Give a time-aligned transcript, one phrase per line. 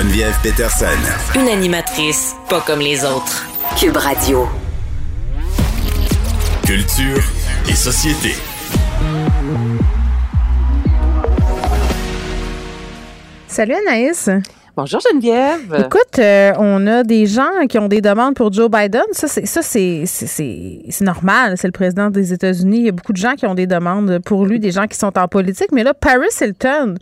[0.00, 0.84] Geneviève Peterson.
[1.36, 3.46] Une animatrice pas comme les autres.
[3.80, 4.46] Cube Radio.
[6.66, 7.22] Culture
[7.66, 8.34] et société.
[13.48, 14.28] Salut Anaïs.
[14.76, 15.74] Bonjour Geneviève.
[15.78, 19.00] Écoute, euh, on a des gens qui ont des demandes pour Joe Biden.
[19.12, 21.54] Ça, c'est ça, c'est, c'est, c'est- c'est normal.
[21.56, 22.78] C'est le président des États-Unis.
[22.80, 24.98] Il y a beaucoup de gens qui ont des demandes pour lui, des gens qui
[24.98, 25.68] sont en politique.
[25.72, 26.96] Mais là, Paris Hilton,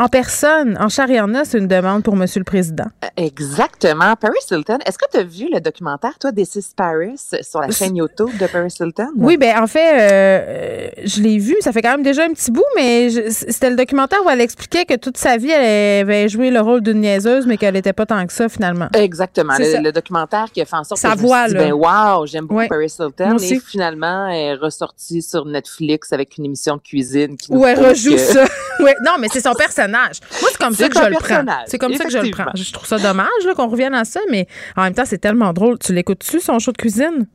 [0.00, 2.86] en personne, en chair et en os, une demande pour Monsieur le Président.
[3.16, 4.14] Exactement.
[4.16, 4.78] Paris Hilton.
[4.86, 8.30] Est-ce que tu as vu le documentaire, toi, This is Paris, sur la chaîne YouTube
[8.40, 9.08] de Paris Hilton?
[9.16, 9.98] Oui, ben en fait, euh,
[10.46, 11.56] euh, je l'ai vu.
[11.60, 14.40] Ça fait quand même déjà un petit bout, mais je- c'était le documentaire où elle
[14.40, 17.92] expliquait que toute sa vie, elle avait joué le rôle d'une niaiseuse, mais qu'elle n'était
[17.92, 18.88] pas tant que ça finalement.
[18.94, 19.54] Exactement.
[19.58, 21.64] Le, le documentaire qui a fait en sorte Sa que je voix, me suis dit,
[21.64, 22.68] ben wow, j'aime beaucoup Ouais.
[22.68, 23.34] Paris Hilton.
[23.34, 23.54] aussi.
[23.54, 27.84] Et finalement, elle est ressortie sur Netflix avec une émission de cuisine qui Où elle
[27.84, 28.44] rejoue que- ça.
[28.84, 30.16] Ouais, non, mais c'est son personnage.
[30.40, 31.44] Moi, c'est comme ça que je le prends.
[31.66, 32.44] C'est comme ça que je le prends.
[32.54, 35.52] Je trouve ça dommage là, qu'on revienne à ça, mais en même temps, c'est tellement
[35.52, 35.78] drôle.
[35.78, 37.26] Tu l'écoutes-tu, son show de cuisine?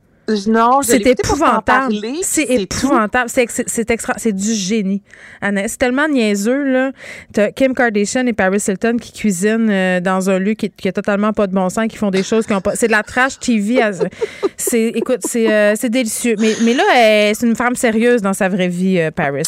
[0.46, 1.94] Non, je C'est épouvantable.
[2.22, 3.28] C'est épouvantable.
[3.28, 4.14] C'est ex- c'est extra.
[4.16, 5.02] C'est du génie.
[5.42, 6.92] C'est tellement niaiseux, là.
[7.34, 10.92] T'as Kim Kardashian et Paris Hilton qui cuisinent euh, dans un lieu qui, qui a
[10.92, 12.74] totalement pas de bon sens, qui font des choses qui ont pas.
[12.74, 13.82] C'est de la trash TV.
[13.82, 13.90] à-
[14.56, 16.36] C'est, écoute, c'est, euh, délicieux.
[16.38, 16.84] Mais, mais là,
[17.34, 19.42] c'est une femme sérieuse dans sa vraie vie, euh, Paris.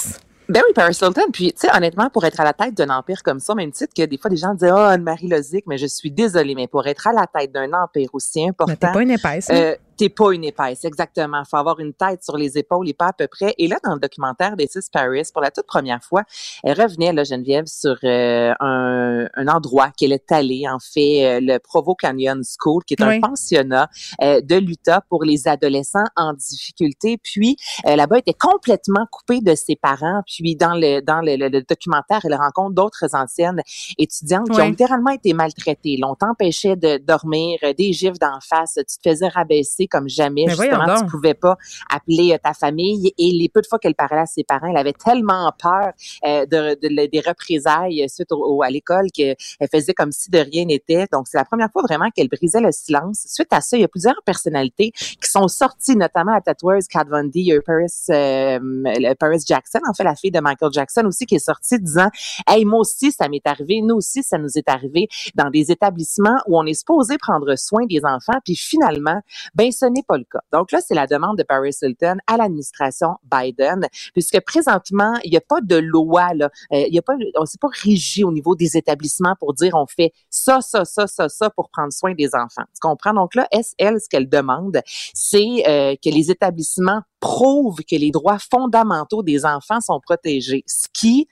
[0.48, 1.30] Ben oui, Paris Hilton.
[1.32, 3.92] Puis, tu sais, honnêtement, pour être à la tête d'un empire comme ça, même titre
[3.96, 6.86] que des fois, des gens disent, ah, Anne-Marie Lozic, mais je suis désolée, mais pour
[6.86, 8.74] être à la tête d'un empire aussi Mais important.
[8.74, 9.48] t'es pas une épaisse.
[9.50, 11.42] Euh, t'es pas une épaisse, exactement.
[11.44, 13.54] Faut avoir une tête sur les épaules et pas à peu près.
[13.58, 16.22] Et là, dans le documentaire des Six Paris, pour la toute première fois,
[16.62, 21.40] elle revenait, là, Geneviève, sur euh, un, un endroit qu'elle est allée, en fait, euh,
[21.42, 23.16] le Provo Canyon School, qui est Oui.
[23.16, 23.88] un pensionnat
[24.22, 27.18] euh, de l'Utah pour les adolescents en difficulté.
[27.22, 30.22] Puis, euh, là-bas, elle était complètement coupée de ses parents.
[30.26, 33.62] Puis, dans le, dans le, le- le documentaire, elle rencontre d'autres anciennes
[33.98, 35.96] étudiantes qui ont littéralement été maltraitées.
[36.00, 40.44] L'on t'empêchait de dormir, des gifs d'en face, tu te faisais rabaisser comme jamais.
[40.46, 41.56] Mais voyons Justement, tu pouvais pas
[41.90, 43.12] appeler euh, ta famille.
[43.18, 45.92] Et les peu de fois qu'elle parlait à ses parents, elle avait tellement peur
[46.26, 49.36] euh, de, de- des représailles suite au, au- à l'école qu'elle
[49.72, 51.06] faisait comme si de rien n'était.
[51.12, 53.24] Donc, c'est la première fois vraiment qu'elle brisait le silence.
[53.26, 57.04] Suite à ça, il y a plusieurs personnalités qui sont sorties, notamment la tatoueuse Kat
[57.08, 60.40] Von D, il y a eu Paris, euh, Paris Jackson, en fait, la fille de
[60.40, 62.08] Michael Jackson aussi, qui est sortie disant,
[62.46, 66.36] hey, moi aussi, ça m'est arrivé, nous aussi, ça nous est arrivé dans des établissements
[66.46, 69.20] où on est supposé prendre soin des enfants, puis finalement,
[69.54, 70.40] ben, ce n'est pas le cas.
[70.52, 75.36] Donc là, c'est la demande de Paris Hilton à l'administration Biden, puisque présentement, il n'y
[75.36, 76.50] a pas de loi, là.
[76.72, 79.74] Euh, il y a pas, on s'est pas régi au niveau des établissements pour dire
[79.74, 82.64] on fait ça, ça, ça, ça, ça pour prendre soin des enfants.
[82.74, 83.14] Tu comprends?
[83.14, 83.48] Donc là,
[83.78, 84.80] elle, ce qu'elle demande,
[85.14, 90.64] c'est euh, que les établissements prouvent que les droits fondamentaux des enfants sont protégés.
[90.66, 91.28] Ce qui,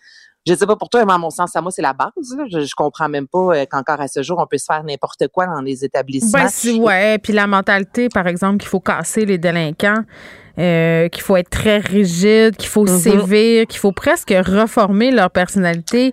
[0.46, 2.10] je sais pas pour toi, mais à mon sens, à moi, c'est la base.
[2.36, 2.44] là.
[2.52, 5.28] Je, je comprends même pas euh, qu'encore à ce jour, on peut se faire n'importe
[5.28, 6.42] quoi dans les établissements.
[6.42, 7.18] Ben, si, ouais.
[7.18, 10.02] Puis la mentalité, par exemple, qu'il faut casser les délinquants,
[10.58, 12.98] euh, qu'il faut être très rigide, qu'il faut Mhm.
[12.98, 16.12] sévir, qu'il faut presque reformer leur personnalité.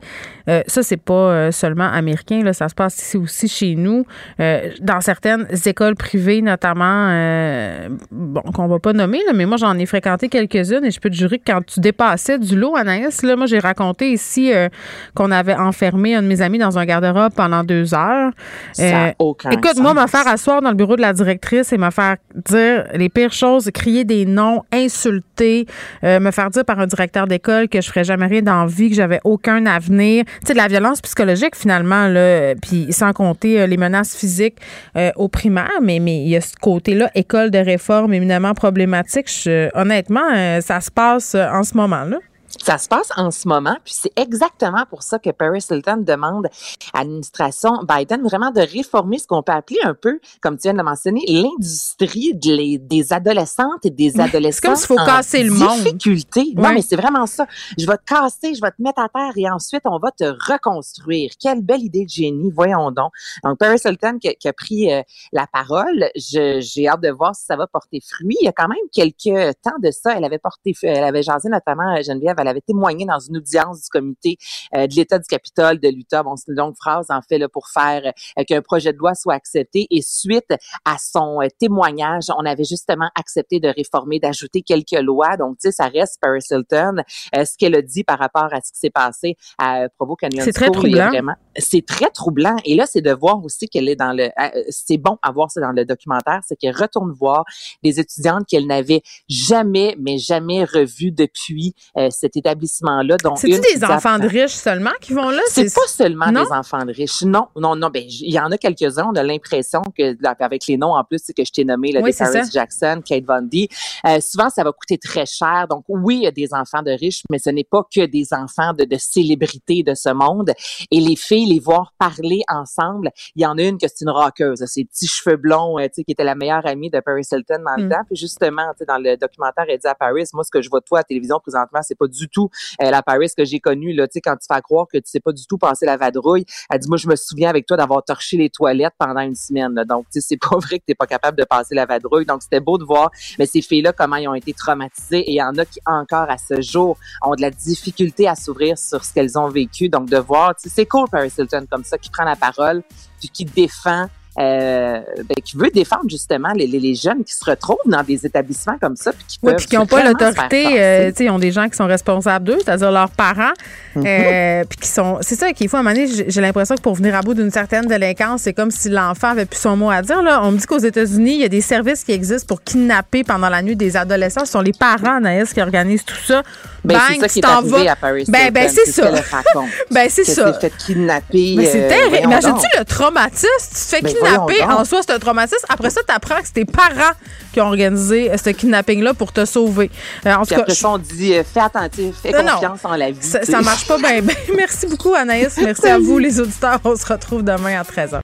[0.50, 4.06] Euh, ça, c'est pas euh, seulement américain, là, ça se passe ici aussi chez nous.
[4.40, 9.58] Euh, dans certaines écoles privées, notamment, euh, bon, qu'on va pas nommer, là, mais moi,
[9.58, 12.76] j'en ai fréquenté quelques-unes et je peux te jurer que quand tu dépassais du lot,
[12.76, 14.70] Anaïs, là, moi, j'ai raconté ici euh,
[15.16, 18.32] qu'on avait enfermé un de mes amis dans un garde-robe pendant deux heures.
[18.74, 19.80] Ça Euh, aucun Écoute, sens.
[19.80, 22.18] moi, me faire asseoir dans le bureau de la directrice et me faire
[22.50, 25.66] dire les pires choses, crier des noms, insulter,
[26.04, 28.66] euh, me faire dire par un directeur d'école que je ferais jamais rien dans la
[28.68, 30.24] vie, que j'avais aucun avenir.
[30.48, 34.58] De la violence psychologique, finalement, là, puis sans compter euh, les menaces physiques
[34.96, 39.28] euh, au primaire, mais il y a ce côté-là, école de réforme éminemment problématique.
[39.74, 42.18] Honnêtement, euh, ça se passe en ce moment-là.
[42.60, 46.48] Ça se passe en ce moment, puis c'est exactement pour ça que Paris Hilton demande
[46.94, 50.74] à l'administration Biden vraiment de réformer ce qu'on peut appeler un peu, comme tu viens
[50.74, 54.70] de le mentionner, l'industrie de des adolescentes et des adolescents.
[54.70, 55.80] Comme s'il faut casser le monde.
[55.84, 56.54] difficulté.
[56.56, 57.48] Non, mais c'est vraiment ça.
[57.78, 60.26] Je vais te casser, je vais te mettre à terre et ensuite on va te
[60.52, 61.32] reconstruire.
[61.40, 63.12] Quelle belle idée de génie, voyons donc.
[63.44, 65.02] Donc Paris Hilton qui, qui a pris euh,
[65.32, 68.38] la parole, j'ai hâte de voir si ça va porter fruit.
[68.42, 71.50] Il y a quand même quelques temps de ça, elle avait porté, elle avait jasé
[71.50, 74.38] notamment Geneviève elle avait témoigné dans une audience du comité
[74.76, 76.24] euh, de l'État du Capitole de l'Utah.
[76.24, 79.14] Bon, c'est une longue phrase, en fait, là, pour faire euh, qu'un projet de loi
[79.14, 79.88] soit accepté.
[79.90, 80.54] Et suite
[80.86, 85.38] à son euh, témoignage, on avait justement accepté de réformer, d'ajouter quelques lois.
[85.38, 87.04] Donc, tu sais, ça reste Paris Hilton.
[87.34, 90.54] ce qu'elle a dit par rapport à ce qui s'est passé à Provo Canyon C'est
[90.54, 91.12] très troublant.
[91.58, 92.56] C'est très troublant.
[92.66, 94.30] Et là, c'est de voir aussi qu'elle est dans le...
[94.70, 97.44] c'est bon à voir ça dans le documentaire, c'est qu'elle retourne voir
[97.84, 101.74] des étudiantes qu'elle n'avait jamais, mais jamais revues depuis
[102.10, 103.18] cette établissement-là.
[103.36, 105.42] C'est des enfants de riches seulement qui vont là?
[105.48, 107.24] C'est pas seulement des enfants de riches.
[107.24, 107.90] Non, non, non.
[107.90, 109.10] Ben, il y en a quelques-uns.
[109.12, 112.50] On a l'impression que, avec les noms en plus que je t'ai nommé, là, Paris
[112.52, 113.68] Jackson, Kate Bundy,
[114.08, 115.68] euh, souvent ça va coûter très cher.
[115.70, 118.34] Donc oui, il y a des enfants de riches, mais ce n'est pas que des
[118.34, 120.52] enfants de, de célébrités de ce monde.
[120.92, 124.10] Et les filles, les voir parler ensemble, il y en a une que c'est une
[124.10, 127.28] rockeuse, ses petits cheveux blonds, euh, tu sais, qui était la meilleure amie de Paris
[127.32, 127.90] Hilton dans le mm.
[127.90, 128.04] temps.
[128.08, 130.70] Puis justement, tu sais, dans le documentaire, elle dit à Paris, moi, ce que je
[130.70, 132.50] vois de toi à la télévision présentement, c'est pas du tout
[132.82, 135.04] euh, la Paris que j'ai connue, là, tu sais, quand tu fais croire que tu
[135.06, 136.46] sais pas du tout passer la vadrouille.
[136.70, 139.74] Elle dit, moi, je me souviens avec toi d'avoir torché les toilettes pendant une semaine.
[139.88, 142.26] Donc, tu sais, c'est pas vrai que t'es pas capable de passer la vadrouille.
[142.26, 145.20] Donc, c'était beau de voir, mais ces filles-là, comment ils ont été traumatisées.
[145.20, 148.36] Et il y en a qui, encore à ce jour, ont de la difficulté à
[148.36, 149.90] s'ouvrir sur ce qu'elles ont vécu.
[149.90, 152.84] Donc, de voir, tu sais, c'est cool, Paris Hilton, comme ça, qui prend la parole,
[153.20, 154.08] puis qui défend
[154.38, 155.04] ben,
[155.44, 159.12] qui veut défendre justement les, les, jeunes qui se retrouvent dans des établissements comme ça
[159.12, 161.86] puis qui oui, puis qui n'ont pas l'autorité euh, ils ont des gens qui sont
[161.86, 163.54] responsables d'eux c'est-à-dire leurs parents
[163.96, 164.04] mhm.
[164.06, 166.82] euh, puis qui sont c'est ça qu'il faut à un moment donné j'ai l'impression que
[166.82, 169.90] pour venir à bout d'une certaine délinquance c'est comme si l'enfant avait plus son mot
[169.90, 170.42] à dire là.
[170.44, 173.50] On me dit qu'aux États-Unis il y a des services qui existent pour kidnapper pendant
[173.50, 174.46] la nuit des adolescents.
[174.46, 176.44] Ce sont les parents Naïs qui organisent tout ça.
[176.84, 179.12] Ben, c'est ça qui est arrivé à Paris ben, ben c'est ça.
[179.92, 180.54] ben c'est ça.
[180.54, 182.18] fait kidnapper mais c'est terrible.
[182.24, 183.48] imagine-tu le traumatisme?
[183.70, 184.64] Tu te fais ben, kidnapper.
[184.64, 185.66] En soi, c'est un traumatisme.
[185.70, 187.14] Après ça, tu apprends que c'est tes parents
[187.54, 189.90] qui ont organisé ce kidnapping-là pour te sauver.
[190.26, 193.12] Euh, en tout cas, après ça, on dit euh, fais attention, fais confiance en la
[193.12, 193.22] vie.
[193.22, 194.22] Ça, ça marche pas bien.
[194.56, 195.58] Merci beaucoup, Anaïs.
[195.62, 196.80] Merci à vous, les auditeurs.
[196.84, 198.20] On se retrouve demain à 13h.